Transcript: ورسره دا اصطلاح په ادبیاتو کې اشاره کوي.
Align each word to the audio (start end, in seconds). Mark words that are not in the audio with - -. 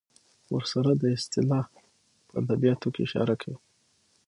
ورسره 0.55 0.91
دا 1.01 1.07
اصطلاح 1.17 1.65
په 2.27 2.33
ادبیاتو 2.41 2.87
کې 2.93 3.01
اشاره 3.05 3.35
کوي. 3.41 3.57